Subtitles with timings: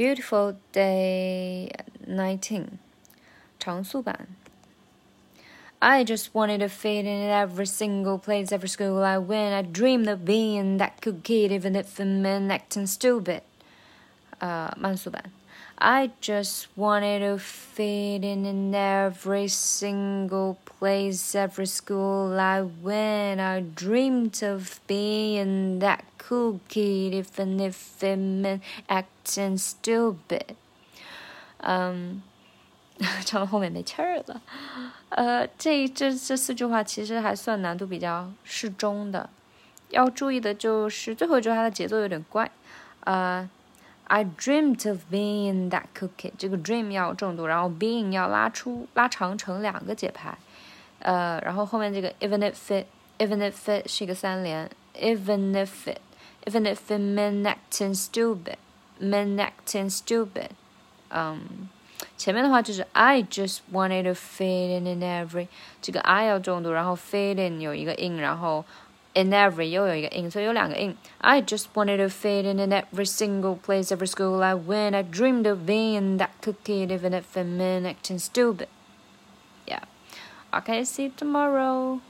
[0.00, 1.70] Beautiful Day
[2.06, 2.78] Nineteen，
[3.58, 4.28] 常速版。
[5.78, 9.52] I just wanted to fit in every single place, every school I went.
[9.54, 13.42] I dreamed of being that cool kid, even if it meant acting stupid.
[14.40, 15.24] 呃，慢速版。
[15.78, 23.40] I just wanted to fit in in every single place, every school I went.
[23.40, 30.54] I dreamed of being that cool kid, even if it meant acting stupid.
[31.58, 32.22] 嗯，
[33.26, 34.40] 唱到后面没气儿了。
[35.10, 39.28] 呃，这这这四句话其实还算难度比较适中的。
[39.90, 42.50] 要注意的就是最后一句它的节奏有点怪。
[43.00, 43.48] 呃。
[44.10, 46.32] I dreamed of being that cookie。
[46.38, 50.38] 这个 dream 要重读，然后 being 要拉出拉长成两个节拍，
[51.00, 60.50] 呃，然后后面这个 even if it，even if it 是一个三连，even if it，even if it meant acting stupid，meant acting stupid，
[61.08, 61.68] 嗯，
[62.16, 65.48] 前面的话就是 I just wanted to fit in in every，
[65.82, 68.64] 这个 I 要重读，然后 fit in 有一个 in，然后
[69.14, 74.06] in every 又有一个 in，所以有两个 in。I just wanted to fit in in every single place, every
[74.06, 74.94] school I went.
[74.94, 78.68] I dreamed of being that cookie, even if it meant acting stupid.
[79.66, 79.84] Yeah.
[80.52, 82.00] Okay, see you tomorrow.